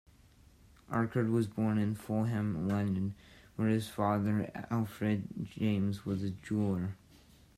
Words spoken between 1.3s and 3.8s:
born in Fulham, London, where